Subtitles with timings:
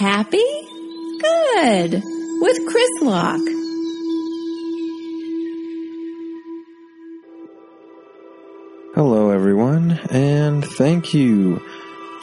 [0.00, 0.42] Happy?
[1.18, 1.92] Good.
[1.92, 3.38] With Chris Locke.
[8.94, 11.60] Hello, everyone, and thank you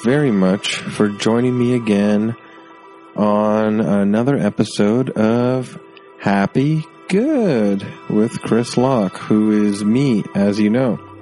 [0.04, 2.36] very much for joining me again
[3.16, 5.80] on another episode of
[6.18, 11.17] Happy Good with Chris Locke, who is me, as you know.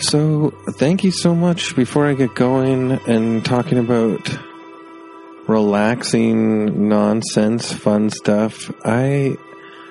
[0.00, 1.76] So, thank you so much.
[1.76, 4.34] Before I get going and talking about
[5.46, 9.36] relaxing, nonsense, fun stuff, I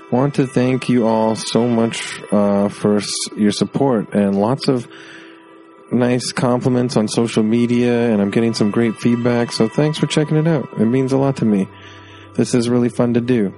[0.10, 3.02] want to thank you all so much uh, for
[3.38, 4.88] your support and lots of
[5.92, 9.52] nice compliments on social media, and I'm getting some great feedback.
[9.52, 10.70] So, thanks for checking it out.
[10.80, 11.68] It means a lot to me.
[12.34, 13.54] This is really fun to do,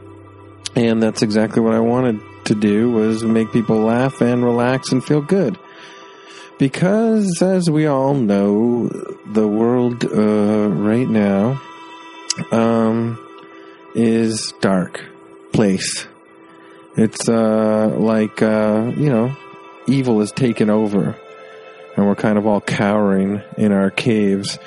[0.76, 5.02] and that's exactly what I wanted to do was make people laugh and relax and
[5.02, 5.58] feel good
[6.62, 8.88] because as we all know
[9.26, 11.60] the world uh, right now
[12.52, 13.18] um,
[13.96, 15.02] is dark
[15.52, 16.06] place.
[16.96, 19.36] It's uh, like uh, you know
[19.88, 21.18] evil has taken over
[21.98, 24.60] and we're kind of all cowering in our caves.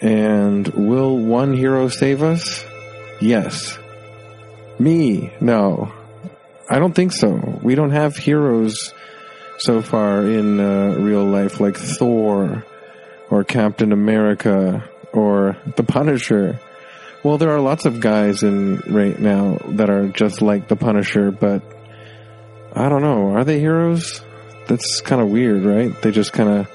[0.00, 2.64] And will one hero save us?
[3.20, 3.76] Yes.
[4.78, 5.32] Me?
[5.40, 5.92] No.
[6.70, 7.58] I don't think so.
[7.64, 8.94] We don't have heroes
[9.58, 12.64] so far in uh, real life, like Thor
[13.30, 16.60] or Captain America or the Punisher.
[17.24, 21.30] Well, there are lots of guys in right now that are just like the Punisher,
[21.30, 21.62] but
[22.72, 23.30] I don't know.
[23.30, 24.20] Are they heroes?
[24.68, 25.90] That's kind of weird, right?
[26.02, 26.70] They just kind of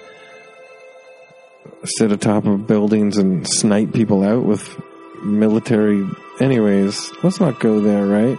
[1.83, 4.79] sit atop of buildings and snipe people out with
[5.23, 6.07] military.
[6.39, 8.38] Anyways, let's not go there, right?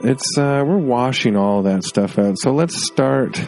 [0.00, 2.38] It's uh, we're washing all that stuff out.
[2.38, 3.40] So let's start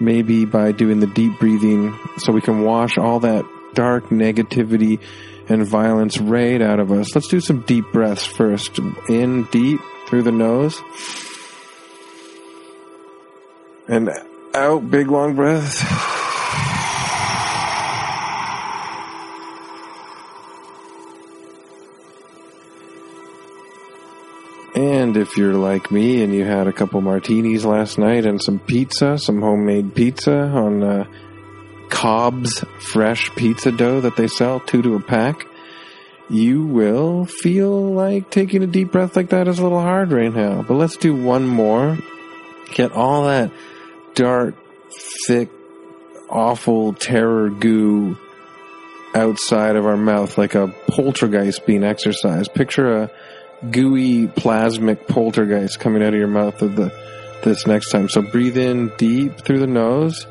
[0.00, 5.00] maybe by doing the deep breathing, so we can wash all that dark negativity
[5.48, 7.14] and violence right out of us.
[7.14, 8.78] Let's do some deep breaths first.
[9.08, 10.80] In deep through the nose,
[13.88, 14.10] and
[14.54, 16.13] out big long breath.
[25.14, 28.58] And if you're like me and you had a couple martinis last night and some
[28.58, 31.04] pizza, some homemade pizza on uh,
[31.88, 35.46] Cobb's fresh pizza dough that they sell, two to a pack,
[36.28, 40.34] you will feel like taking a deep breath like that is a little hard right
[40.34, 40.62] now.
[40.62, 41.96] But let's do one more.
[42.72, 43.52] Get all that
[44.16, 44.56] dark,
[45.28, 45.48] thick,
[46.28, 48.18] awful terror goo
[49.14, 52.52] outside of our mouth like a poltergeist being exercised.
[52.52, 53.10] Picture a
[53.70, 56.92] gooey plasmic poltergeist coming out of your mouth of the
[57.44, 58.08] this next time.
[58.08, 60.26] So breathe in deep through the nose.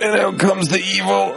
[0.00, 1.32] And out comes the evil.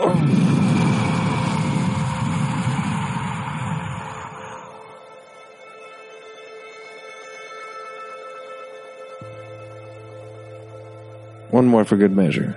[11.49, 12.55] One more for good measure.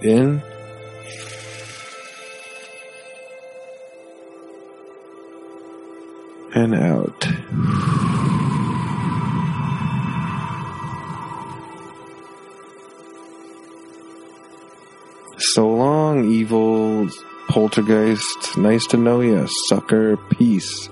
[0.00, 0.42] In.
[6.56, 7.28] And out.
[15.38, 17.10] So long, evil
[17.48, 18.56] poltergeist.
[18.56, 20.16] Nice to know you, sucker.
[20.16, 20.88] Peace.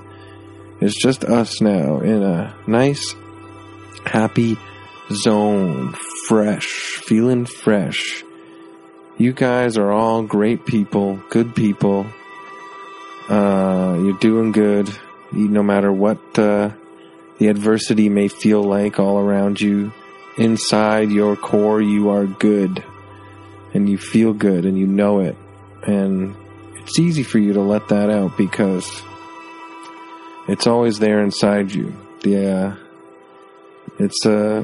[0.81, 3.15] It's just us now in a nice,
[4.05, 4.59] happy
[5.11, 5.95] zone.
[6.29, 7.01] Fresh.
[7.05, 8.23] Feeling fresh.
[9.17, 12.07] You guys are all great people, good people.
[13.31, 14.95] Uh, you're doing good
[15.37, 16.71] no matter what uh,
[17.39, 19.93] the adversity may feel like all around you,
[20.39, 22.85] inside your core, you are good.
[23.73, 25.37] And you feel good and you know it.
[25.83, 26.37] And
[26.77, 29.03] it's easy for you to let that out because
[30.47, 31.93] it's always there inside you.
[32.23, 32.77] The, uh,
[33.99, 34.63] it's, uh,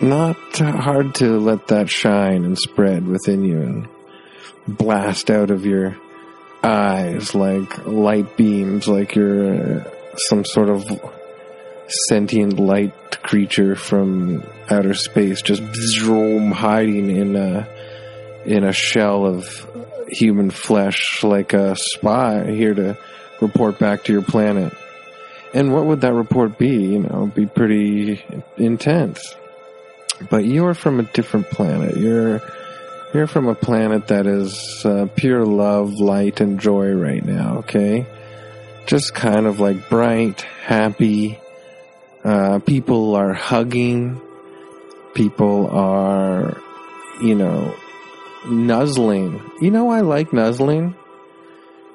[0.00, 3.88] not hard to let that shine and spread within you and
[4.68, 5.96] blast out of your
[6.62, 10.84] eyes like light beams, like you're uh, some sort of
[12.08, 17.68] sentient light creature from outer space, just zoom, hiding in a
[18.44, 19.66] in a shell of
[20.08, 22.96] human flesh, like a spy here to
[23.40, 24.72] report back to your planet.
[25.54, 26.68] And what would that report be?
[26.68, 28.22] You know, be pretty
[28.56, 29.34] intense.
[30.30, 31.96] But you're from a different planet.
[31.96, 32.42] You're
[33.14, 38.06] you're from a planet that is uh, pure love, light, and joy right now, okay?
[38.86, 41.38] Just kind of like bright, happy.
[42.24, 44.20] Uh, people are hugging.
[45.14, 46.60] People are
[47.20, 47.74] you know,
[48.48, 49.40] nuzzling.
[49.60, 50.94] You know, I like nuzzling.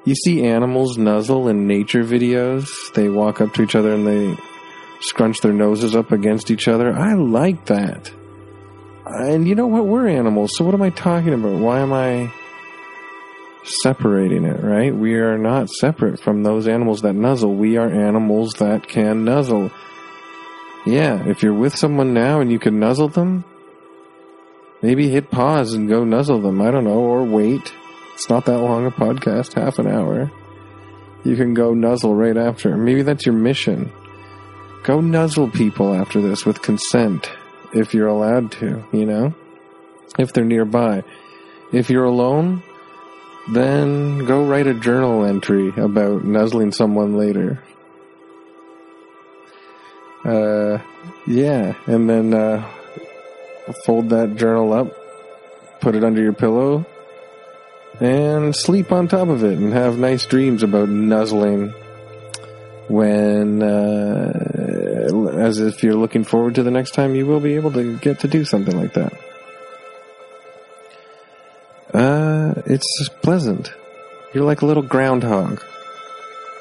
[0.04, 2.68] You see animals nuzzle in nature videos.
[2.94, 4.36] They walk up to each other and they
[5.00, 6.92] scrunch their noses up against each other.
[6.92, 8.12] I like that.
[9.06, 9.86] And you know what?
[9.86, 10.52] We're animals.
[10.56, 11.58] So what am I talking about?
[11.58, 12.32] Why am I
[13.64, 14.94] separating it, right?
[14.94, 17.54] We are not separate from those animals that nuzzle.
[17.54, 19.70] We are animals that can nuzzle.
[20.86, 23.44] Yeah, if you're with someone now and you can nuzzle them,
[24.82, 26.60] maybe hit pause and go nuzzle them.
[26.60, 27.72] I don't know, or wait.
[28.14, 30.30] It's not that long a podcast, half an hour.
[31.24, 32.76] You can go nuzzle right after.
[32.76, 33.90] Maybe that's your mission.
[34.82, 37.30] Go nuzzle people after this with consent,
[37.74, 39.34] if you're allowed to, you know?
[40.18, 41.02] If they're nearby.
[41.72, 42.62] If you're alone,
[43.52, 47.62] then go write a journal entry about nuzzling someone later.
[50.24, 50.78] Uh,
[51.26, 52.66] yeah, and then uh,
[53.84, 54.88] fold that journal up,
[55.80, 56.86] put it under your pillow,
[58.00, 61.74] and sleep on top of it, and have nice dreams about nuzzling.
[62.88, 64.63] When, uh,
[65.04, 68.20] as if you're looking forward to the next time you will be able to get
[68.20, 69.12] to do something like that.
[71.92, 73.72] Uh, it's pleasant.
[74.32, 75.62] You're like a little groundhog,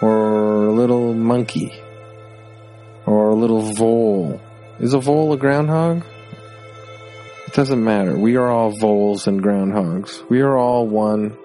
[0.02, 1.74] or a little monkey,
[3.06, 4.40] or a little vole.
[4.80, 6.04] Is a vole a groundhog?
[7.48, 8.18] It doesn't matter.
[8.18, 10.28] We are all voles and groundhogs.
[10.30, 11.38] We are all one.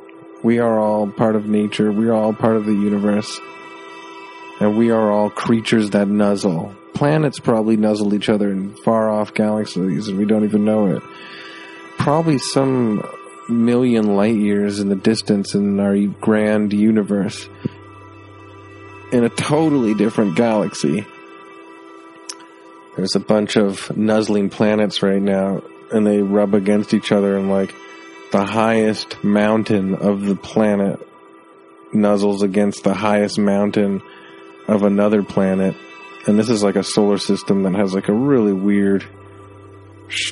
[0.42, 1.90] We are all part of nature.
[1.90, 3.40] We are all part of the universe.
[4.60, 6.74] And we are all creatures that nuzzle.
[6.98, 11.02] Planets probably nuzzle each other in far off galaxies and we don't even know it.
[11.96, 13.08] Probably some
[13.48, 17.48] million light years in the distance in our grand universe.
[19.12, 21.06] In a totally different galaxy.
[22.96, 25.62] There's a bunch of nuzzling planets right now,
[25.92, 27.72] and they rub against each other, and like
[28.32, 30.98] the highest mountain of the planet
[31.94, 34.02] nuzzles against the highest mountain
[34.66, 35.76] of another planet.
[36.26, 39.06] And this is like a solar system that has like a really weird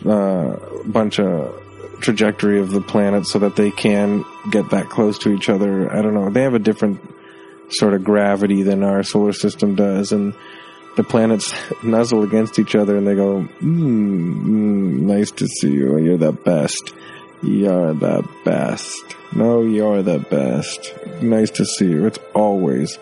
[0.04, 0.56] uh,
[0.86, 1.62] bunch of
[2.00, 5.92] trajectory of the planet so that they can get that close to each other.
[5.92, 6.30] I don't know.
[6.30, 7.00] They have a different
[7.70, 10.34] sort of gravity than our solar system does, and
[10.96, 15.98] the planets nuzzle against each other and they go, mm, mm, nice to see you.
[15.98, 16.92] You're the best.
[17.42, 19.16] You're the best.
[19.34, 20.94] No, you're the best.
[21.20, 22.06] Nice to see you.
[22.06, 22.98] It's always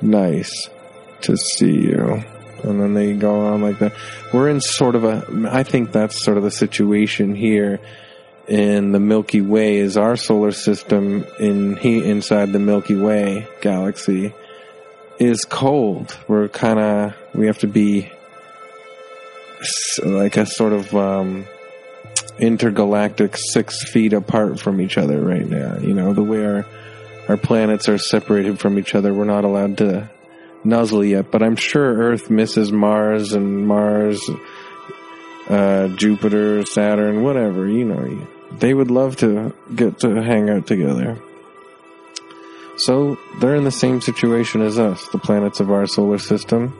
[0.00, 0.68] nice
[1.22, 2.22] to see you.
[2.62, 3.92] And then they go on like that.
[4.32, 7.78] We're in sort of a, I think that's sort of the situation here
[8.48, 14.34] in the Milky Way is our solar system in he inside the Milky Way galaxy
[15.18, 16.16] is cold.
[16.28, 18.10] We're kind of we have to be
[20.04, 21.46] like a sort of um,
[22.38, 25.78] intergalactic six feet apart from each other right now.
[25.78, 26.66] You know the way our
[27.28, 29.14] our planets are separated from each other.
[29.14, 30.10] We're not allowed to
[30.64, 34.28] nuzzle yet, but I'm sure Earth misses Mars and Mars,
[35.48, 37.68] uh, Jupiter, Saturn, whatever.
[37.68, 38.26] You know,
[38.58, 41.18] they would love to get to hang out together.
[42.76, 46.76] So they're in the same situation as us, the planets of our solar system.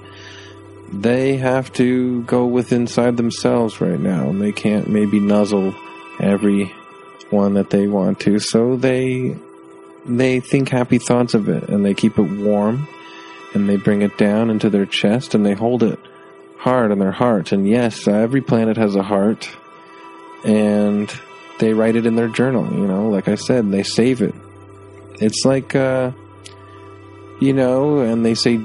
[0.92, 5.74] They have to go with inside themselves right now, and they can't maybe nuzzle
[6.20, 6.72] every
[7.30, 8.38] one that they want to.
[8.38, 9.36] So they
[10.04, 12.86] they think happy thoughts of it, and they keep it warm,
[13.54, 15.98] and they bring it down into their chest, and they hold it
[16.58, 17.52] hard in their heart.
[17.52, 19.48] And yes, every planet has a heart,
[20.44, 21.12] and
[21.60, 22.70] they write it in their journal.
[22.72, 24.34] You know, like I said, they save it.
[25.20, 26.10] It's like, uh,
[27.40, 28.56] you know, and they say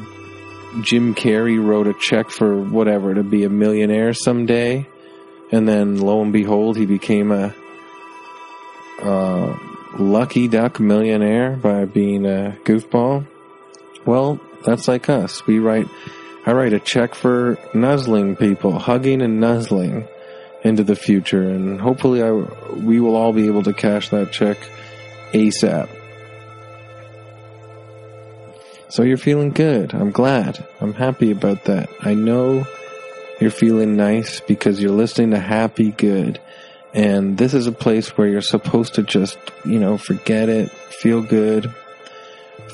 [0.82, 4.88] Jim Carrey wrote a check for whatever to be a millionaire someday,
[5.52, 7.54] and then lo and behold, he became a
[9.98, 13.26] lucky duck millionaire by being a goofball.
[14.06, 15.46] Well, that's like us.
[15.48, 15.88] We write,
[16.46, 20.08] I write a check for nuzzling people, hugging and nuzzling
[20.64, 24.58] into the future, and hopefully, I, we will all be able to cash that check
[25.32, 25.90] ASAP.
[28.90, 29.94] So you're feeling good.
[29.94, 30.66] I'm glad.
[30.82, 31.90] I'm happy about that.
[32.02, 32.66] I know
[33.40, 36.42] you're feeling nice because you're listening to Happy Good.
[36.94, 41.22] And this is a place where you're supposed to just, you know, forget it, feel
[41.22, 41.72] good,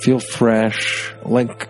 [0.01, 1.13] feel fresh.
[1.23, 1.67] Like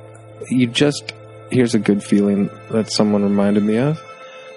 [0.50, 1.14] you just,
[1.52, 4.02] here's a good feeling that someone reminded me of.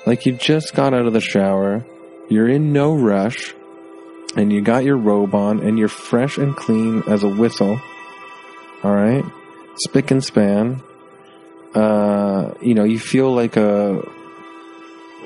[0.06, 1.84] Like you just got out of the shower,
[2.28, 3.54] you're in no rush,
[4.36, 7.80] and you got your robe on, and you're fresh and clean as a whistle.
[8.82, 9.24] All right?
[9.78, 10.82] spick and span.
[11.74, 14.02] Uh, you know, you feel like a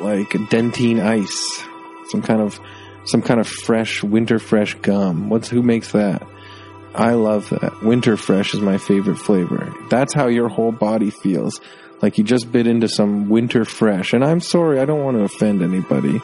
[0.01, 1.65] like Dentyne Ice,
[2.11, 2.59] some kind of
[3.05, 5.29] some kind of fresh winter fresh gum.
[5.29, 6.27] What's who makes that?
[6.95, 7.83] I love that.
[7.83, 9.73] Winter fresh is my favorite flavor.
[9.89, 11.61] That's how your whole body feels.
[12.03, 14.13] Like you just bit into some winter fresh.
[14.13, 16.21] And I'm sorry, I don't want to offend anybody.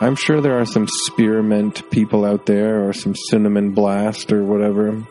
[0.00, 5.04] I'm sure there are some spearmint people out there or some cinnamon blast or whatever.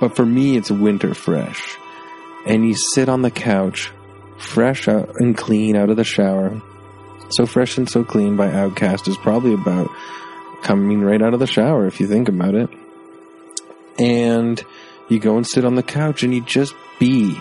[0.00, 1.76] But for me, it's winter fresh.
[2.46, 3.92] And you sit on the couch,
[4.38, 6.62] fresh and clean out of the shower.
[7.30, 9.90] So fresh and so clean by OutKast is probably about
[10.62, 12.70] coming right out of the shower if you think about it.
[13.98, 14.62] And
[15.08, 17.38] you go and sit on the couch and you just be.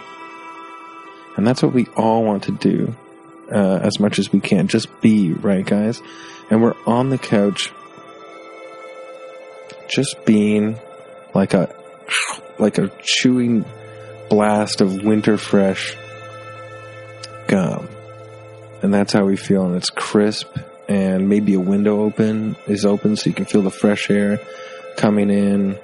[1.36, 2.96] And that's what we all want to do
[3.52, 4.68] uh, as much as we can.
[4.68, 6.02] Just be, right, guys?
[6.50, 7.72] And we're on the couch,
[9.90, 10.80] just being
[11.36, 11.74] like a
[12.58, 13.66] like a chewing
[14.30, 15.96] blast of winter fresh
[17.48, 17.88] gum.
[18.82, 19.66] And that's how we feel.
[19.66, 20.48] And it's crisp,
[20.88, 24.40] and maybe a window open is open so you can feel the fresh air
[24.96, 25.78] coming in.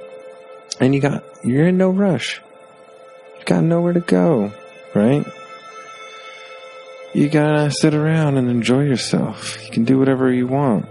[0.80, 2.42] And you got you're in no rush.
[3.40, 4.52] You got nowhere to go,
[4.94, 5.26] right?
[7.14, 9.64] you gotta sit around and enjoy yourself.
[9.66, 10.88] You can do whatever you want.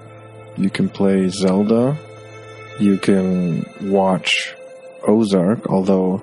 [0.56, 1.98] You can play Zelda.
[2.78, 4.54] You can watch
[5.06, 6.22] Ozark, although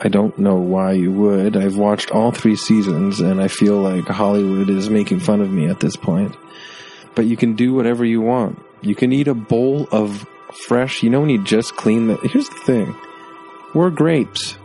[0.00, 1.56] I don't know why you would.
[1.56, 5.68] I've watched all three seasons and I feel like Hollywood is making fun of me
[5.68, 6.34] at this point.
[7.14, 8.62] But you can do whatever you want.
[8.80, 12.48] You can eat a bowl of fresh, you know when you just clean the, here's
[12.48, 12.94] the thing.
[13.74, 14.56] We're grapes.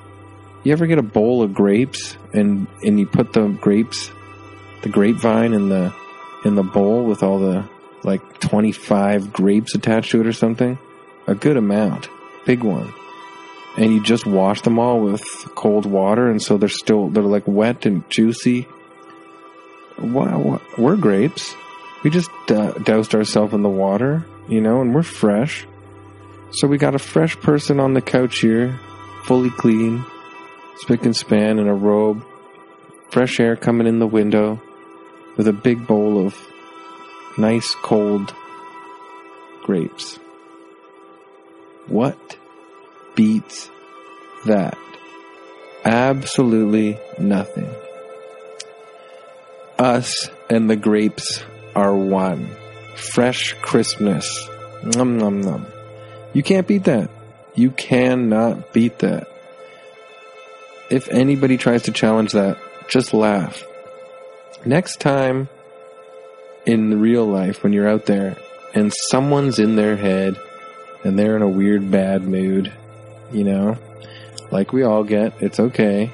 [0.63, 4.09] You ever get a bowl of grapes and, and you put the grapes
[4.83, 5.93] the grapevine in the
[6.45, 7.67] in the bowl with all the
[8.03, 10.77] like 25 grapes attached to it or something.
[11.25, 12.09] A good amount.
[12.45, 12.93] Big one.
[13.77, 15.23] And you just wash them all with
[15.55, 18.67] cold water and so they're still they're like wet and juicy.
[19.97, 21.55] Wow, we're grapes.
[22.03, 25.65] We just uh, doused ourselves in the water, you know, and we're fresh.
[26.53, 28.79] So we got a fresh person on the couch here,
[29.23, 30.05] fully clean,
[30.77, 32.23] spick and span in a robe,
[33.09, 34.61] fresh air coming in the window
[35.35, 36.37] with a big bowl of
[37.39, 38.35] nice cold
[39.63, 40.19] grapes.
[41.87, 42.37] What
[43.15, 43.71] beats
[44.45, 44.77] that?
[45.83, 47.69] Absolutely nothing.
[49.79, 51.43] Us and the grapes
[51.75, 52.47] are one.
[52.95, 54.47] Fresh crispness.
[54.83, 55.72] Num num num.
[56.33, 57.09] You can't beat that.
[57.55, 59.27] You cannot beat that.
[60.89, 62.57] If anybody tries to challenge that,
[62.89, 63.63] just laugh
[64.65, 65.49] next time
[66.65, 68.37] in real life when you're out there
[68.73, 70.35] and someone's in their head
[71.03, 72.71] and they're in a weird bad mood,
[73.31, 73.77] you know,
[74.51, 76.11] like we all get, it's okay.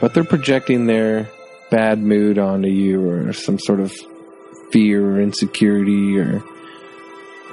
[0.00, 1.28] But they're projecting their
[1.70, 3.92] bad mood onto you or some sort of
[4.70, 6.42] fear or insecurity or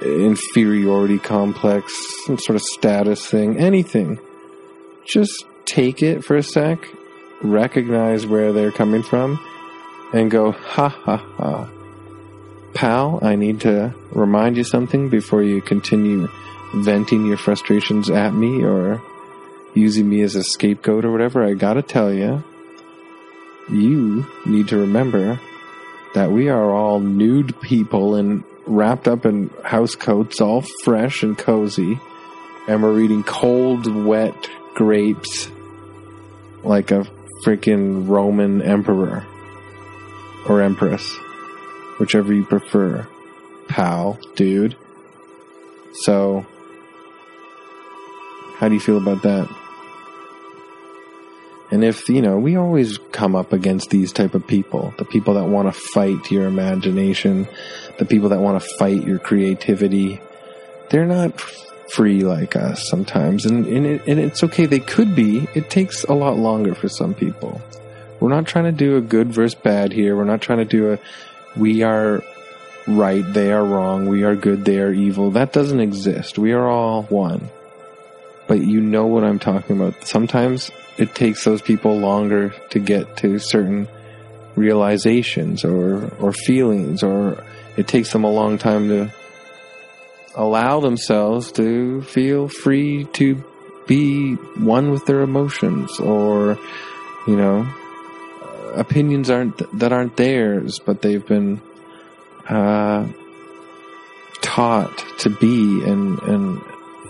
[0.02, 1.94] inferiority complex,
[2.26, 4.20] some sort of status thing, anything.
[5.06, 6.80] Just take it for a sec,
[7.42, 9.40] recognize where they're coming from,
[10.14, 11.70] and go, ha ha ha.
[12.74, 16.30] Pal, I need to remind you something before you continue
[16.74, 19.02] venting your frustrations at me or
[19.74, 21.44] using me as a scapegoat or whatever.
[21.44, 22.44] I gotta tell you,
[23.70, 25.40] you need to remember
[26.14, 31.38] that we are all nude people and wrapped up in house coats, all fresh and
[31.38, 32.00] cozy,
[32.68, 35.50] and we're eating cold, wet grapes
[36.64, 37.06] like a
[37.46, 39.26] freaking Roman emperor
[40.48, 41.16] or Empress,
[42.00, 43.08] whichever you prefer,
[43.68, 44.76] pal, dude.
[45.94, 46.46] So,
[48.56, 49.61] how do you feel about that?
[51.72, 55.36] And if, you know, we always come up against these type of people, the people
[55.36, 57.48] that want to fight your imagination,
[57.98, 60.20] the people that want to fight your creativity.
[60.90, 63.46] They're not free like us sometimes.
[63.46, 64.66] And, and, it, and it's okay.
[64.66, 65.48] They could be.
[65.56, 67.62] It takes a lot longer for some people.
[68.20, 70.16] We're not trying to do a good versus bad here.
[70.16, 71.00] We're not trying to do a
[71.56, 72.24] we are
[72.88, 75.32] right, they are wrong, we are good, they are evil.
[75.32, 76.38] That doesn't exist.
[76.38, 77.50] We are all one.
[78.48, 80.06] But you know what I'm talking about.
[80.06, 80.72] Sometimes
[81.02, 83.88] it takes those people longer to get to certain
[84.56, 87.44] realizations or or feelings or
[87.78, 89.12] it takes them a long time to
[90.36, 93.44] allow themselves to feel free to
[93.88, 96.58] be one with their emotions or
[97.28, 97.68] you know
[98.76, 101.62] opinions aren't that aren't theirs, but they've been
[102.48, 103.08] uh,
[104.42, 106.62] taught to be and and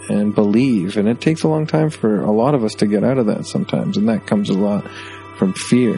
[0.10, 3.04] and believe, and it takes a long time for a lot of us to get
[3.04, 4.90] out of that sometimes, and that comes a lot
[5.38, 5.98] from fear.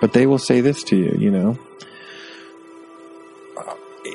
[0.00, 1.58] But they will say this to you, you know.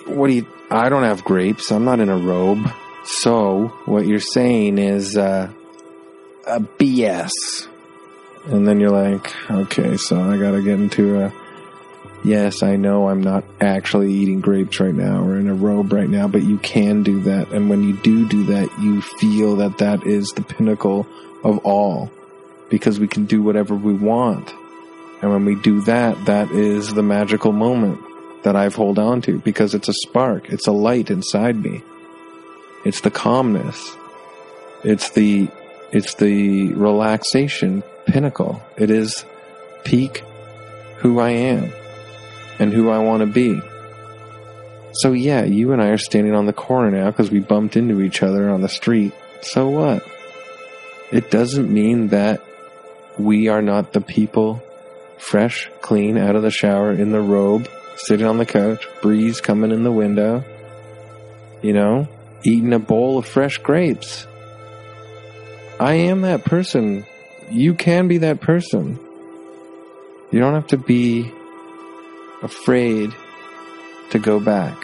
[0.08, 0.48] what do you?
[0.72, 1.72] I don't have grapes.
[1.72, 2.68] I'm not in a robe.
[3.04, 5.52] So what you're saying is uh,
[6.48, 7.32] a BS.
[8.46, 11.45] And then you're like, okay, so I got to get into a.
[12.26, 16.10] Yes, I know I'm not actually eating grapes right now or in a robe right
[16.10, 17.52] now, but you can do that.
[17.52, 21.06] And when you do do that, you feel that that is the pinnacle
[21.44, 22.12] of all
[22.68, 24.52] because we can do whatever we want.
[25.22, 28.02] And when we do that, that is the magical moment
[28.42, 30.50] that I've hold on to because it's a spark.
[30.50, 31.84] It's a light inside me.
[32.86, 33.96] It's the calmness.
[34.84, 35.48] It's the,
[35.92, 38.64] it's the relaxation pinnacle.
[38.78, 39.26] It is
[39.84, 40.24] peak
[40.98, 41.72] who I am
[42.60, 43.62] and who I want to be.
[44.94, 48.02] So yeah, you and I are standing on the corner now because we bumped into
[48.02, 49.14] each other on the street.
[49.42, 50.08] So what?
[51.12, 52.42] It doesn't mean that
[53.18, 54.64] we are not the people
[55.18, 59.72] fresh, clean, out of the shower, in the robe, sitting on the couch, breeze coming
[59.72, 60.44] in the window,
[61.62, 62.08] you know,
[62.44, 64.28] eating a bowl of fresh grapes.
[65.80, 67.06] I am that person.
[67.50, 69.00] You can be that person.
[70.32, 71.32] You don't have to be
[72.46, 73.14] afraid
[74.12, 74.78] to go back,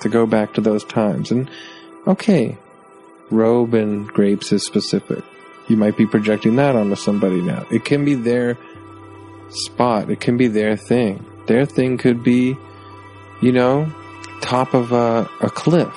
[0.00, 1.30] to go back to those times.
[1.30, 1.50] And
[2.06, 2.56] okay,
[3.30, 5.24] robe and grapes is specific.
[5.68, 7.66] You might be projecting that onto somebody now.
[7.70, 8.58] It can be their
[9.50, 10.10] spot.
[10.10, 11.24] It can be their thing.
[11.46, 12.56] Their thing could be,
[13.40, 13.92] you know,
[14.42, 15.94] top of a, a cliff,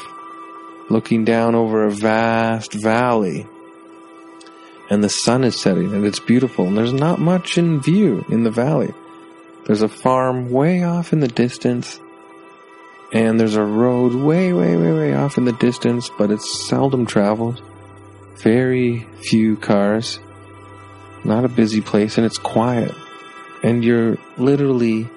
[0.89, 3.47] looking down over a vast valley.
[4.89, 8.43] And the sun is setting and it's beautiful and there's not much in view in
[8.43, 8.93] the valley.
[9.65, 11.99] There's a farm way off in the distance
[13.11, 17.05] and there's a road way, way, way, way off in the distance, but it's seldom
[17.05, 17.61] traveled.
[18.37, 20.19] Very few cars.
[21.23, 22.93] Not a busy place and it's quiet.
[23.63, 25.09] And you're literally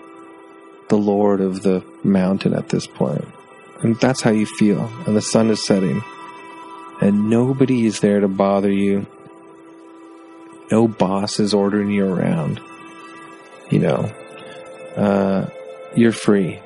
[0.88, 3.26] the lord of the mountain at this point.
[3.82, 4.90] And that's how you feel.
[5.06, 6.02] And the sun is setting.
[7.00, 9.06] And nobody is there to bother you.
[10.70, 12.60] No boss is ordering you around.
[13.70, 14.12] You know,
[14.98, 15.46] uh,
[15.94, 16.60] you're free.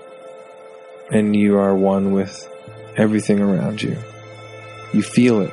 [1.10, 2.48] And you are one with
[2.96, 3.96] everything around you.
[4.92, 5.52] You feel it.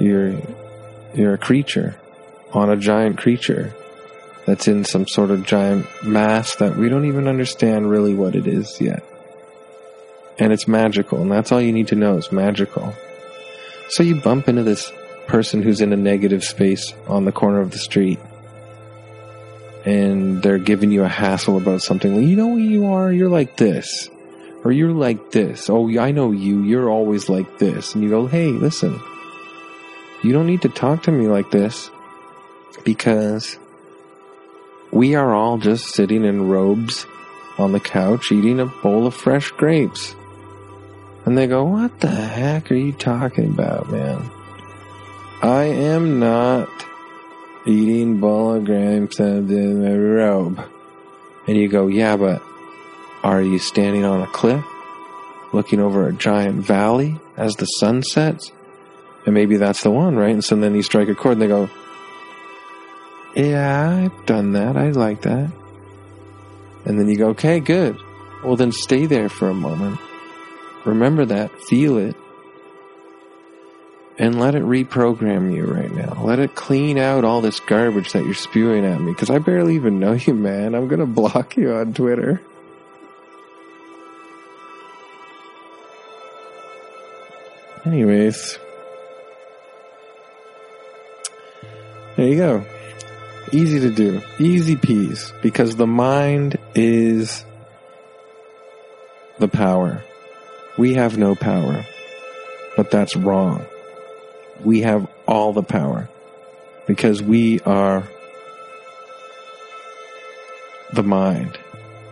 [0.00, 0.34] You're,
[1.14, 1.96] you're a creature
[2.52, 3.74] on a giant creature
[4.46, 8.46] that's in some sort of giant mass that we don't even understand really what it
[8.46, 9.04] is yet.
[10.38, 12.94] And it's magical, and that's all you need to know is magical.
[13.90, 14.90] So you bump into this
[15.26, 18.18] person who's in a negative space on the corner of the street,
[19.84, 22.14] and they're giving you a hassle about something.
[22.14, 23.12] Well, you know who you are?
[23.12, 24.10] You're like this.
[24.64, 25.70] Or you're like this.
[25.70, 26.62] Oh, I know you.
[26.62, 27.94] You're always like this.
[27.94, 29.00] And you go, hey, listen.
[30.22, 31.90] You don't need to talk to me like this
[32.84, 33.56] because
[34.90, 37.06] we are all just sitting in robes
[37.56, 40.14] on the couch eating a bowl of fresh grapes.
[41.24, 44.30] And they go, What the heck are you talking about, man?
[45.42, 46.68] I am not
[47.66, 50.60] eating bowl of a robe.
[51.46, 52.42] And you go, Yeah, but
[53.22, 54.64] are you standing on a cliff
[55.52, 58.52] looking over a giant valley as the sun sets?
[59.26, 60.32] And maybe that's the one, right?
[60.32, 61.68] And so then you strike a chord and they go,
[63.34, 64.76] yeah, I've done that.
[64.76, 65.52] I like that.
[66.84, 67.96] And then you go, okay, good.
[68.42, 69.98] Well, then stay there for a moment.
[70.84, 71.50] Remember that.
[71.62, 72.16] Feel it.
[74.20, 76.20] And let it reprogram you right now.
[76.24, 79.12] Let it clean out all this garbage that you're spewing at me.
[79.12, 80.74] Because I barely even know you, man.
[80.74, 82.42] I'm going to block you on Twitter.
[87.84, 88.58] Anyways.
[92.16, 92.64] There you go.
[93.52, 94.20] Easy to do.
[94.40, 95.32] Easy peas.
[95.42, 97.44] Because the mind is
[99.38, 100.02] the power.
[100.76, 101.86] We have no power.
[102.76, 103.64] But that's wrong.
[104.64, 106.08] We have all the power.
[106.86, 108.08] Because we are
[110.92, 111.58] the mind.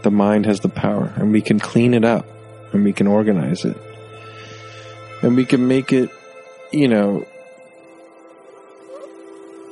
[0.03, 1.13] The mind has the power.
[1.17, 2.27] And we can clean it up.
[2.73, 3.77] And we can organize it.
[5.23, 6.11] And we can make it,
[6.73, 7.27] you know,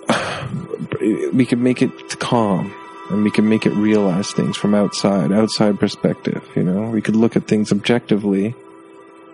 [1.33, 2.73] we can make it calm
[3.11, 6.89] and we can make it realize things from outside, outside perspective, you know?
[6.89, 8.55] We could look at things objectively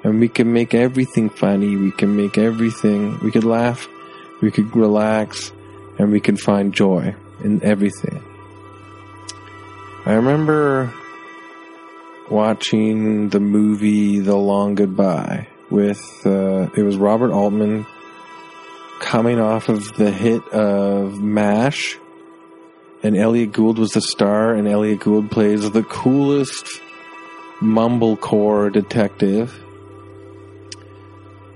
[0.02, 1.76] and we can make everything funny.
[1.76, 3.88] We can make everything, we could laugh,
[4.40, 5.52] we could relax,
[5.98, 8.22] and we can find joy in everything.
[10.06, 10.92] I remember
[12.30, 17.86] watching the movie The Long Goodbye with, uh, it was Robert Altman
[19.00, 21.98] coming off of the hit of MASH,
[23.02, 26.80] and Elliott Gould was the star, and Elliott Gould plays the coolest
[27.60, 29.62] mumblecore detective.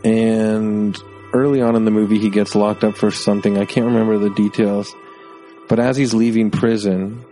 [0.04, 0.96] And
[1.32, 3.58] early on in the movie, he gets locked up for something.
[3.58, 4.94] I can't remember the details.
[5.68, 7.24] But as he's leaving prison,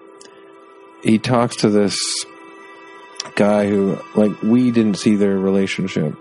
[1.03, 2.25] he talks to this
[3.35, 6.17] guy who, like, we didn't see their relationship.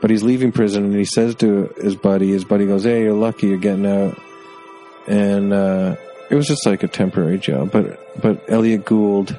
[0.00, 3.14] But he's leaving prison and he says to his buddy, his buddy goes, Hey, you're
[3.14, 4.20] lucky you're getting out.
[5.06, 5.96] And, uh,
[6.30, 7.66] it was just like a temporary jail.
[7.66, 9.36] But, but Elliott Gould,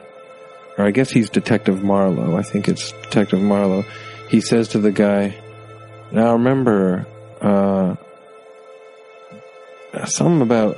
[0.77, 2.35] or I guess he's Detective Marlowe.
[2.35, 3.85] I think it's Detective Marlowe.
[4.29, 5.38] He says to the guy,
[6.11, 7.05] now remember,
[7.41, 7.95] uh,
[10.05, 10.77] something about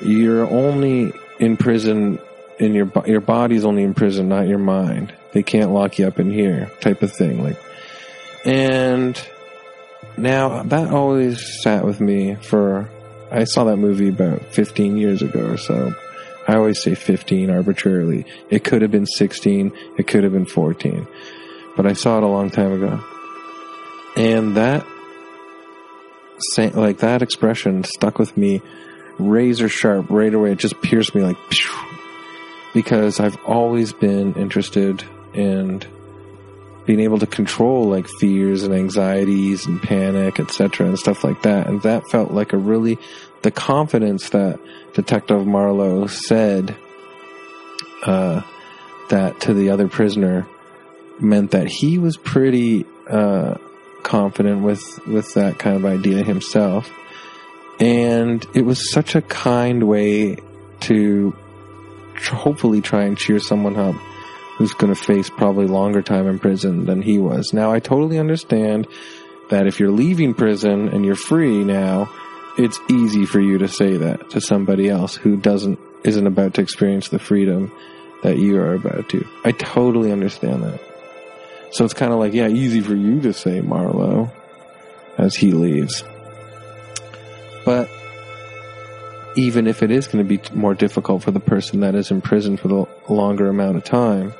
[0.00, 2.18] you're only in prison
[2.58, 5.14] in your your body's only in prison, not your mind.
[5.32, 7.42] They can't lock you up in here, type of thing.
[7.42, 7.58] Like,
[8.44, 9.20] and
[10.16, 12.88] now that always sat with me for.
[13.30, 15.94] I saw that movie about 15 years ago or so.
[16.46, 18.24] I always say 15 arbitrarily.
[18.48, 19.70] It could have been 16.
[19.98, 21.06] It could have been 14.
[21.76, 23.04] But I saw it a long time ago.
[24.18, 24.84] And that,
[26.58, 28.60] like that expression stuck with me
[29.18, 30.52] razor sharp right away.
[30.52, 31.36] It just pierced me like,
[32.74, 35.04] because I've always been interested
[35.34, 35.82] in
[36.84, 41.68] being able to control like fears and anxieties and panic, etc., and stuff like that.
[41.68, 42.98] And that felt like a really
[43.42, 44.58] the confidence that
[44.94, 46.74] Detective Marlowe said
[48.04, 48.40] uh,
[49.10, 50.46] that to the other prisoner
[51.20, 53.58] meant that he was pretty uh,
[54.02, 56.90] confident with with that kind of idea himself.
[57.80, 60.38] And it was such a kind way
[60.80, 61.36] to
[62.26, 63.94] hopefully try and cheer someone up
[64.56, 67.52] who's going to face probably longer time in prison than he was.
[67.52, 68.88] Now, I totally understand
[69.50, 72.10] that if you're leaving prison and you're free now,
[72.58, 76.60] it's easy for you to say that to somebody else who doesn't isn't about to
[76.60, 77.72] experience the freedom
[78.22, 79.26] that you are about to.
[79.44, 80.87] I totally understand that.
[81.70, 84.30] So it's kind of like, yeah, easy for you to say Marlowe
[85.16, 86.02] as he leaves.
[87.64, 87.90] But
[89.36, 92.20] even if it is going to be more difficult for the person that is in
[92.20, 94.32] prison for the longer amount of time,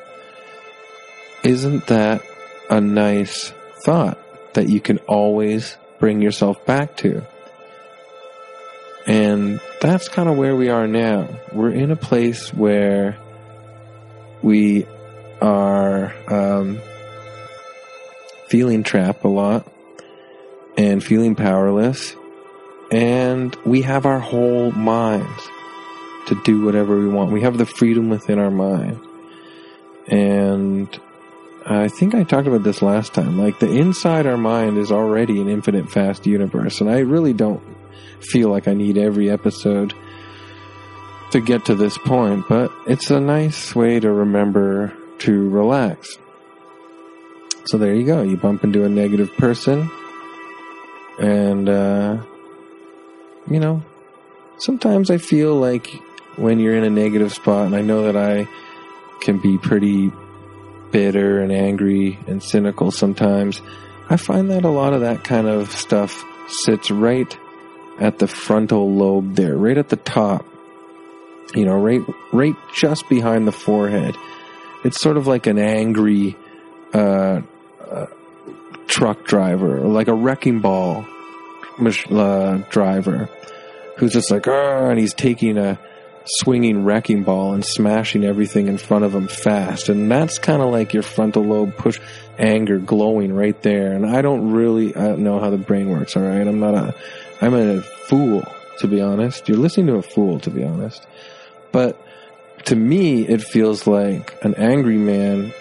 [1.44, 2.22] isn't that
[2.70, 3.52] a nice
[3.84, 4.18] thought
[4.54, 7.22] that you can always bring yourself back to?
[9.06, 11.28] And that's kind of where we are now.
[11.52, 13.18] We're in a place where
[14.42, 14.86] we
[15.40, 16.80] are um,
[18.48, 19.70] feeling trapped a lot
[20.76, 22.14] and feeling powerless.
[22.90, 25.48] And we have our whole minds
[26.28, 27.32] to do whatever we want.
[27.32, 29.00] We have the freedom within our mind.
[30.06, 30.88] And
[31.66, 33.38] I think I talked about this last time.
[33.38, 36.80] Like the inside our mind is already an infinite fast universe.
[36.80, 37.62] And I really don't
[38.20, 39.94] feel like I need every episode
[41.32, 46.16] to get to this point, but it's a nice way to remember to relax.
[47.64, 48.23] So there you go.
[48.23, 49.90] You bump into a negative person,
[51.18, 52.23] and, uh,
[53.51, 53.83] you know,
[54.59, 55.90] sometimes I feel like
[56.37, 58.49] when you're in a negative spot, and I know that I
[59.21, 60.12] can be pretty
[60.90, 63.61] bitter and angry and cynical sometimes,
[64.09, 67.37] I find that a lot of that kind of stuff sits right
[68.01, 70.47] at the frontal lobe there, right at the top.
[71.55, 72.01] You know, right,
[72.33, 74.16] right just behind the forehead.
[74.85, 76.37] It's sort of like an angry,
[76.92, 77.40] uh,
[77.90, 78.07] uh
[78.87, 81.07] truck driver, like a wrecking ball
[82.11, 83.29] uh, driver,
[83.96, 85.79] who's just like, and he's taking a
[86.24, 89.88] swinging wrecking ball and smashing everything in front of him fast.
[89.88, 92.01] And that's kind of like your frontal lobe push
[92.38, 93.92] anger glowing right there.
[93.92, 96.16] And I don't really I don't know how the brain works.
[96.16, 96.94] All right, I'm not a
[97.40, 98.44] I'm a fool,
[98.81, 99.48] to be honest.
[99.48, 101.07] You're listening to a fool, to be honest.
[101.72, 102.01] But
[102.66, 105.53] to me, it feels like an angry man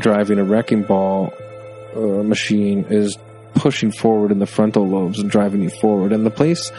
[0.00, 1.32] driving a wrecking ball
[1.94, 3.16] uh, machine is
[3.54, 6.12] pushing forward in the frontal lobes and driving you forward.
[6.12, 6.70] And the place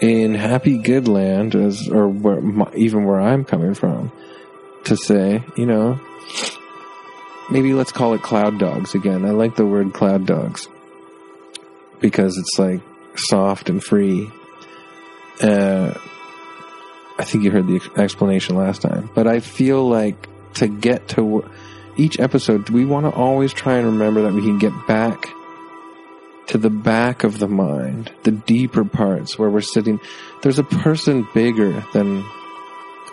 [0.00, 2.40] in Happy Good Land, is, or where,
[2.74, 4.10] even where I'm coming from,
[4.84, 6.00] to say, you know,
[7.50, 9.24] maybe let's call it cloud dogs again.
[9.26, 10.68] I like the word cloud dogs
[12.00, 12.80] because it's like
[13.14, 14.30] soft and free.
[15.42, 15.92] Uh,
[17.18, 21.44] I think you heard the explanation last time, but I feel like to get to
[21.96, 25.28] each episode, we want to always try and remember that we can get back
[26.48, 30.00] to the back of the mind, the deeper parts where we're sitting.
[30.42, 32.24] There's a person bigger than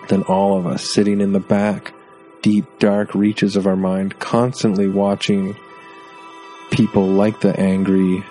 [0.10, 1.94] than all of us sitting in the back,
[2.42, 5.56] deep, dark reaches of our mind, constantly watching
[6.72, 8.24] people like the angry,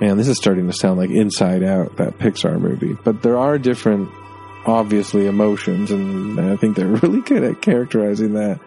[0.00, 2.96] Man, this is starting to sound like Inside Out, that Pixar movie.
[3.02, 4.08] But there are different,
[4.64, 8.60] obviously, emotions, and I think they're really good at characterizing that.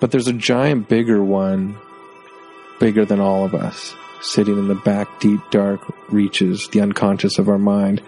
[0.00, 1.78] But there's a giant, bigger one,
[2.78, 5.80] bigger than all of us, sitting in the back, deep, dark
[6.10, 8.02] reaches, the unconscious of our mind,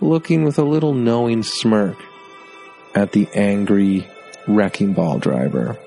[0.00, 1.96] looking with a little knowing smirk
[2.94, 4.06] at the angry
[4.46, 5.78] wrecking ball driver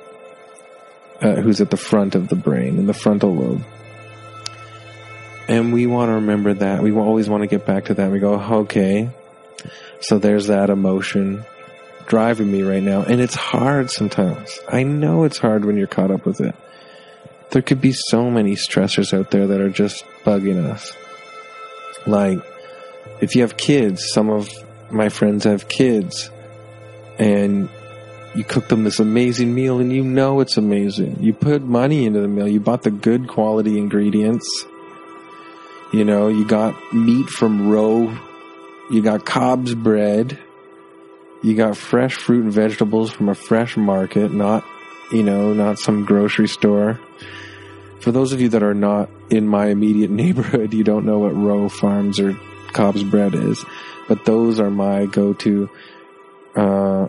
[1.22, 3.64] uh, who's at the front of the brain, in the frontal lobe.
[5.48, 6.82] And we want to remember that.
[6.82, 8.12] We always want to get back to that.
[8.12, 9.10] We go, okay,
[10.00, 11.44] so there's that emotion
[12.08, 13.04] driving me right now.
[13.04, 14.60] And it's hard sometimes.
[14.68, 16.56] I know it's hard when you're caught up with it.
[17.52, 20.92] There could be so many stressors out there that are just bugging us.
[22.08, 22.40] Like,
[23.22, 24.50] if you have kids, some of
[24.92, 26.30] my friends have kids,
[27.18, 27.70] and
[28.36, 31.18] you cook them this amazing meal and you know it's amazing.
[31.20, 32.48] You put money into the meal.
[32.48, 34.66] You bought the good quality ingredients.
[35.92, 38.18] You know, you got meat from Roe.
[38.90, 40.40] You got Cobb's bread.
[41.44, 44.66] You got fresh fruit and vegetables from a fresh market, not,
[45.12, 47.00] you know, not some grocery store.
[48.00, 51.36] For those of you that are not in my immediate neighborhood, you don't know what
[51.36, 52.34] Roe Farms or
[52.72, 53.64] Cobb's bread is.
[54.08, 55.70] But those are my go-to,
[56.56, 57.08] uh,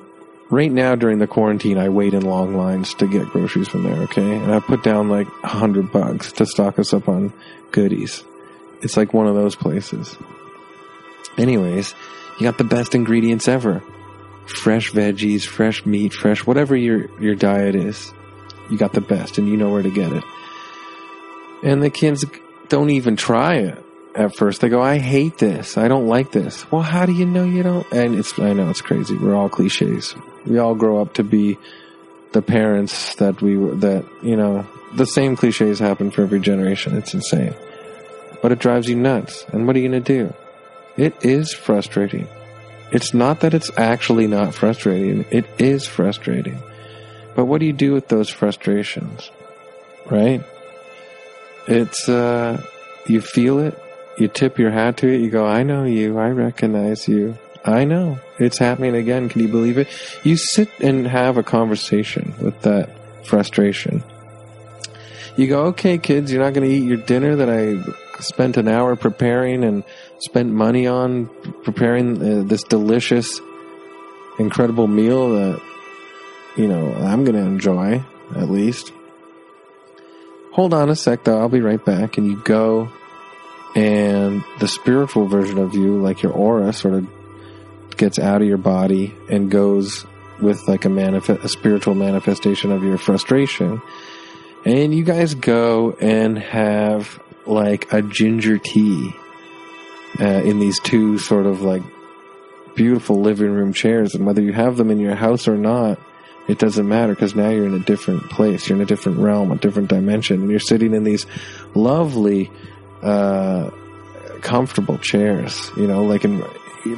[0.50, 4.02] right now during the quarantine, I wait in long lines to get groceries from there,
[4.02, 4.36] okay?
[4.36, 7.32] And I put down like a hundred bucks to stock us up on
[7.70, 8.24] goodies.
[8.82, 10.16] It's like one of those places.
[11.36, 11.94] Anyways,
[12.38, 13.82] you got the best ingredients ever.
[14.46, 18.12] Fresh veggies, fresh meat, fresh whatever your, your diet is.
[18.70, 20.24] You got the best and you know where to get it.
[21.62, 22.24] And the kids
[22.68, 24.60] don't even try it at first.
[24.60, 25.76] They go, I hate this.
[25.76, 26.70] I don't like this.
[26.70, 27.90] Well, how do you know you don't?
[27.92, 29.16] And it's, I know it's crazy.
[29.16, 30.14] We're all cliches.
[30.46, 31.58] We all grow up to be
[32.32, 36.96] the parents that we, that, you know, the same cliches happen for every generation.
[36.96, 37.54] It's insane.
[38.42, 39.44] But it drives you nuts.
[39.52, 40.34] And what are you going to do?
[40.96, 42.28] It is frustrating.
[42.92, 45.24] It's not that it's actually not frustrating.
[45.30, 46.62] It is frustrating.
[47.34, 49.30] But what do you do with those frustrations?
[50.06, 50.42] Right?
[51.66, 52.62] It's, uh,
[53.06, 53.78] you feel it,
[54.18, 57.36] you tip your hat to it, you go, I know you, I recognize you.
[57.64, 58.18] I know.
[58.38, 59.28] It's happening again.
[59.30, 59.88] Can you believe it?
[60.22, 62.90] You sit and have a conversation with that
[63.26, 64.02] frustration.
[65.36, 67.82] You go, okay, kids, you're not going to eat your dinner that I
[68.20, 69.82] spent an hour preparing and
[70.18, 71.28] spent money on
[71.64, 73.40] preparing uh, this delicious,
[74.38, 75.62] incredible meal that,
[76.56, 78.92] you know, I'm going to enjoy, at least.
[80.52, 81.40] Hold on a sec, though.
[81.40, 82.16] I'll be right back.
[82.16, 82.90] And you go,
[83.74, 87.08] and the spiritual version of you, like your aura, sort of
[87.96, 90.06] gets out of your body and goes
[90.40, 93.82] with like a manifest, a spiritual manifestation of your frustration.
[94.64, 99.14] And you guys go and have like a ginger tea
[100.20, 101.82] uh, in these two sort of like
[102.74, 104.14] beautiful living room chairs.
[104.14, 105.98] And whether you have them in your house or not,
[106.48, 108.68] it doesn't matter because now you're in a different place.
[108.68, 110.42] You're in a different realm, a different dimension.
[110.42, 111.26] And you're sitting in these
[111.74, 112.50] lovely,
[113.02, 113.70] uh,
[114.42, 116.44] comfortable chairs, you know, like in,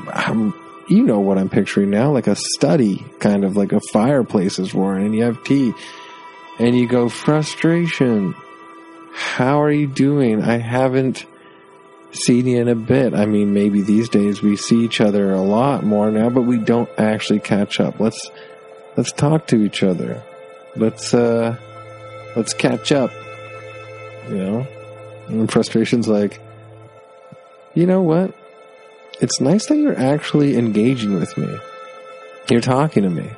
[0.09, 0.52] I'm,
[0.88, 4.74] you know what I'm picturing now, like a study, kind of like a fireplace is
[4.74, 5.72] roaring and you have tea
[6.59, 8.35] and you go, frustration.
[9.12, 10.42] How are you doing?
[10.42, 11.24] I haven't
[12.12, 13.14] seen a bit.
[13.14, 16.59] I mean, maybe these days we see each other a lot more now, but we
[16.59, 18.01] don't actually catch up.
[18.01, 18.31] Let's,
[18.97, 20.23] let's talk to each other.
[20.77, 21.57] Let's, uh,
[22.35, 23.11] let's catch up.
[24.29, 24.66] You know?
[25.29, 26.40] And frustration's like,
[27.75, 28.35] you know what?
[29.21, 31.59] It's nice that you're actually engaging with me.
[32.51, 33.31] You're talking to me.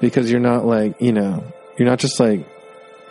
[0.00, 1.44] Because you're not like, you know,
[1.78, 2.46] you're not just like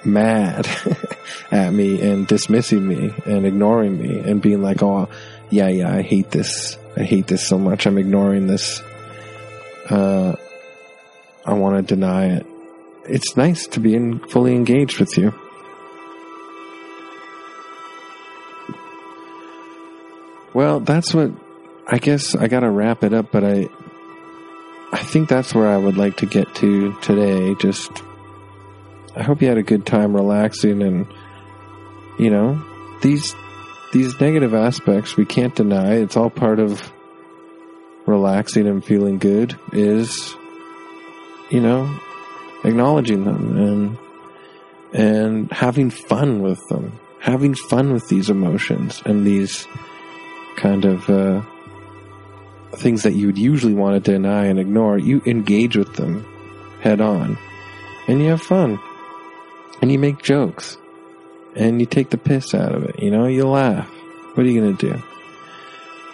[0.05, 0.67] mad
[1.51, 5.09] at me and dismissing me and ignoring me and being like, oh,
[5.49, 6.77] yeah, yeah, I hate this.
[6.95, 7.85] I hate this so much.
[7.85, 8.81] I'm ignoring this.
[9.89, 10.35] Uh,
[11.45, 12.45] I want to deny it.
[13.05, 15.33] It's nice to be in, fully engaged with you.
[20.53, 21.31] Well, that's what
[21.87, 23.67] I guess I got to wrap it up, but I
[24.91, 27.55] I think that's where I would like to get to today.
[27.55, 27.91] Just
[29.15, 31.07] I hope you had a good time relaxing and
[32.19, 32.63] you know,
[33.01, 33.33] these
[33.91, 35.95] these negative aspects we can't deny.
[35.95, 36.91] It's all part of
[38.05, 40.35] relaxing and feeling good is
[41.49, 41.99] you know,
[42.63, 43.97] acknowledging them and
[44.93, 46.99] and having fun with them.
[47.19, 49.65] Having fun with these emotions and these
[50.57, 51.41] kind of uh,
[52.75, 56.25] things that you would usually want to deny and ignore, you engage with them
[56.81, 57.37] head on.
[58.07, 58.79] And you have fun.
[59.81, 60.77] And you make jokes.
[61.55, 63.01] And you take the piss out of it.
[63.01, 63.89] You know, you laugh.
[64.33, 65.03] What are you going to do?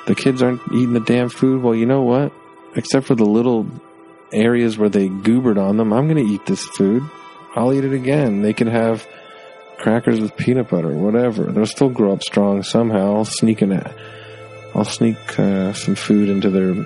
[0.08, 1.62] The kids aren't eating the damn food.
[1.62, 2.34] Well, you know what?
[2.76, 3.67] Except for the little
[4.34, 7.04] areas where they goobered on them, I'm going to eat this food.
[7.56, 8.41] I'll eat it again.
[8.41, 9.08] They can have
[9.78, 11.45] crackers with peanut butter, whatever.
[11.45, 13.15] They'll still grow up strong somehow.
[13.15, 13.72] I'll sneak in
[14.76, 16.86] I'll sneak uh, some food into their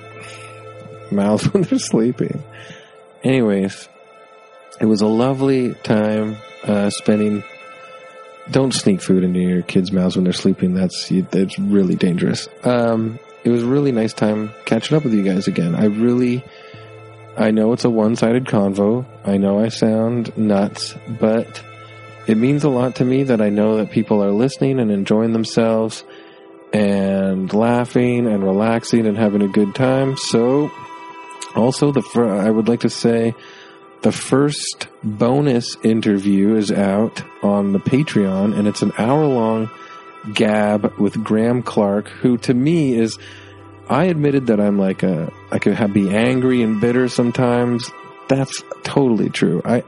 [1.12, 2.44] mouths when they're sleeping.
[3.24, 3.90] Anyways,
[4.80, 7.44] it was a lovely time uh, spending.
[8.52, 10.74] Don't sneak food into your kids' mouths when they're sleeping.
[10.74, 12.50] That's that's really dangerous.
[12.64, 15.76] Um, it was a really nice time catching up with you guys again.
[15.76, 16.44] I really,
[17.38, 19.06] I know it's a one-sided convo.
[19.26, 21.64] I know I sound nuts, but
[22.28, 25.34] it means a lot to me that I know that people are listening and enjoying
[25.34, 26.04] themselves
[26.72, 30.18] and laughing and relaxing and having a good time.
[30.18, 30.72] So,
[31.56, 33.36] also the fir- I would like to say
[34.04, 39.70] the first bonus interview is out on the Patreon, and it's an hour long
[40.34, 43.18] gab with Graham Clark, who to me is.
[43.90, 47.90] I admitted that I'm like a I could have, be angry and bitter sometimes.
[48.30, 49.62] That's totally true.
[49.66, 49.84] I, you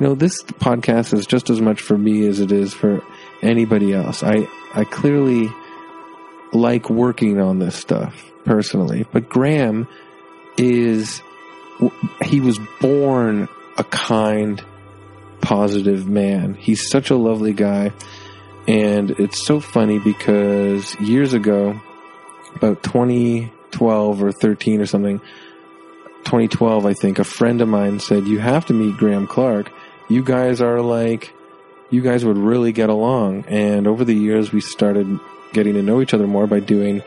[0.00, 3.02] know, this podcast is just as much for me as it is for
[3.42, 4.22] anybody else.
[4.22, 5.50] I I clearly
[6.52, 9.88] like working on this stuff personally, but Graham
[10.56, 11.20] is
[12.22, 14.62] he was born a kind,
[15.40, 16.54] positive man.
[16.54, 17.92] He's such a lovely guy.
[18.68, 21.80] And it's so funny because years ago,
[22.54, 25.20] about 2012 or 13 or something,
[26.24, 29.70] 2012, I think, a friend of mine said, You have to meet Graham Clark.
[30.08, 31.32] You guys are like,
[31.90, 33.44] you guys would really get along.
[33.46, 35.20] And over the years, we started
[35.52, 37.02] getting to know each other more by doing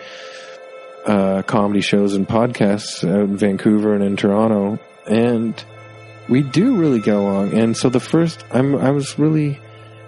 [1.10, 4.80] uh, comedy shows and podcasts out in Vancouver and in Toronto.
[5.08, 5.62] And
[6.30, 7.58] we do really get along.
[7.58, 9.60] And so the first, I'm, I was really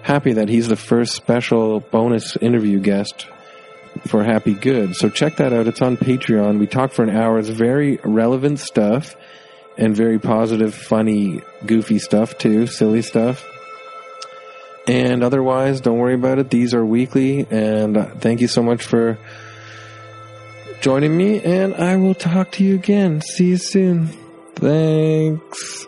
[0.02, 3.26] happy that he's the first special bonus interview guest
[4.06, 4.94] for Happy Good.
[4.94, 5.66] So check that out.
[5.66, 6.60] It's on Patreon.
[6.60, 7.38] We talk for an hour.
[7.40, 9.16] It's very relevant stuff
[9.76, 13.44] and very positive, funny, goofy stuff too, silly stuff.
[14.86, 16.48] And otherwise, don't worry about it.
[16.50, 17.44] These are weekly.
[17.50, 19.18] And uh, thank you so much for
[20.82, 21.40] joining me.
[21.40, 23.22] And I will talk to you again.
[23.22, 24.08] See you soon.
[24.56, 25.86] Thanks.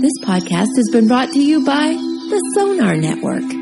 [0.00, 3.59] This podcast has been brought to you by the Sonar Network.